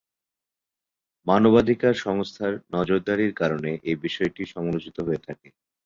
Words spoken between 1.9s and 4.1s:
সংস্থার নজরদারির কারণে এই